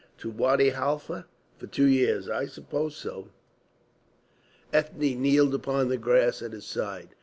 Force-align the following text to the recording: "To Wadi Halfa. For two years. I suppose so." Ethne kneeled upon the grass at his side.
"To 0.17 0.31
Wadi 0.31 0.69
Halfa. 0.71 1.27
For 1.59 1.67
two 1.67 1.85
years. 1.85 2.27
I 2.27 2.47
suppose 2.47 2.95
so." 2.95 3.27
Ethne 4.73 5.21
kneeled 5.21 5.53
upon 5.53 5.89
the 5.89 5.97
grass 5.97 6.41
at 6.41 6.53
his 6.53 6.65
side. 6.65 7.09